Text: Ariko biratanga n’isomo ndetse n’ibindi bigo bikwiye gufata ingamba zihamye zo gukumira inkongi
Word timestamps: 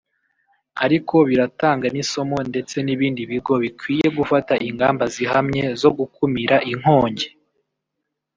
Ariko 0.85 1.15
biratanga 1.29 1.85
n’isomo 1.93 2.37
ndetse 2.51 2.75
n’ibindi 2.85 3.21
bigo 3.31 3.53
bikwiye 3.63 4.07
gufata 4.17 4.53
ingamba 4.67 5.03
zihamye 5.15 5.63
zo 5.81 5.89
gukumira 5.97 6.55
inkongi 6.71 7.27